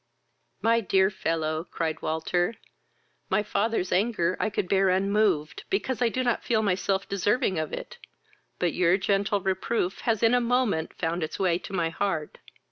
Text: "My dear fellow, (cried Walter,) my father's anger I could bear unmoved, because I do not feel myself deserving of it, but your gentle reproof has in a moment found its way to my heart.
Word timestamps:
"My 0.63 0.79
dear 0.81 1.11
fellow, 1.11 1.63
(cried 1.69 2.01
Walter,) 2.01 2.55
my 3.29 3.43
father's 3.43 3.91
anger 3.91 4.35
I 4.39 4.49
could 4.49 4.67
bear 4.67 4.89
unmoved, 4.89 5.63
because 5.69 6.01
I 6.01 6.09
do 6.09 6.23
not 6.23 6.43
feel 6.43 6.63
myself 6.63 7.07
deserving 7.07 7.59
of 7.59 7.71
it, 7.71 7.99
but 8.57 8.73
your 8.73 8.97
gentle 8.97 9.41
reproof 9.41 9.99
has 10.01 10.23
in 10.23 10.33
a 10.33 10.41
moment 10.41 10.95
found 10.95 11.21
its 11.21 11.37
way 11.37 11.59
to 11.59 11.73
my 11.73 11.89
heart. 11.89 12.39